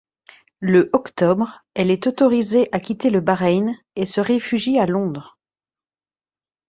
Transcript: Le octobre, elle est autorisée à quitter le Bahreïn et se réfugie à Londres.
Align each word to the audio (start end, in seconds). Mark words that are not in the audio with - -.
Le 0.61 0.89
octobre, 0.93 1.63
elle 1.75 1.91
est 1.91 2.07
autorisée 2.07 2.67
à 2.71 2.79
quitter 2.79 3.11
le 3.11 3.19
Bahreïn 3.19 3.77
et 3.95 4.07
se 4.07 4.19
réfugie 4.19 4.79
à 4.79 4.87
Londres. 4.87 5.37